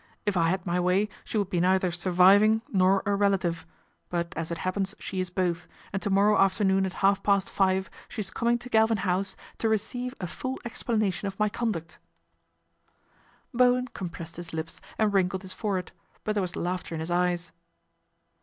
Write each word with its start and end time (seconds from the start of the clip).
"If 0.25 0.35
I 0.35 0.49
had 0.49 0.65
my 0.65 0.79
way 0.79 1.09
she 1.23 1.37
would 1.37 1.51
be 1.51 1.59
neither 1.59 1.91
surviving 1.91 2.63
nor 2.69 3.03
a 3.05 3.13
relative; 3.13 3.67
but 4.09 4.33
as 4.35 4.49
it 4.49 4.57
happens 4.57 4.95
she 4.97 5.19
is 5.19 5.29
both, 5.29 5.67
and 5.93 6.01
to 6.01 6.09
morrow 6.09 6.39
afternoon 6.39 6.87
at 6.87 6.93
half 7.05 7.21
past 7.21 7.47
five 7.51 7.87
she 8.09 8.19
is 8.19 8.31
coming 8.31 8.57
to 8.57 8.69
Galvin 8.69 8.97
House 9.05 9.35
to 9.59 9.69
receive 9.69 10.15
a 10.19 10.25
full 10.25 10.59
explanation 10.65 11.27
of 11.27 11.37
my 11.37 11.49
conduct." 11.49 11.99
LORD 13.53 13.91
PETER 13.93 13.93
PROMISES 13.93 13.93
A 13.93 13.93
SOLUTION 13.93 13.93
103 13.93 13.93
Bowen 13.93 13.93
compressed 14.17 14.35
his 14.37 14.53
lips 14.55 14.81
and 14.97 15.13
wrinkled 15.13 15.41
his 15.43 15.53
forehead; 15.53 15.91
but 16.23 16.33
there 16.33 16.41
was 16.41 16.55
laughter 16.55 16.95
in 16.95 16.99
his 16.99 17.11
eyes. 17.11 17.51